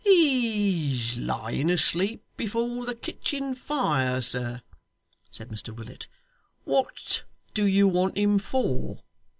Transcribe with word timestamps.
'He's 0.03 1.15
lying 1.15 1.69
asleep 1.69 2.23
before 2.35 2.87
the 2.87 2.95
kitchen 2.95 3.53
fire, 3.53 4.19
sir,' 4.19 4.63
said 5.29 5.49
Mr 5.49 5.75
Willet. 5.75 6.07
'What 6.63 7.21
do 7.53 7.65
you 7.65 7.87
want 7.87 8.17
him 8.17 8.39
for? 8.39 9.03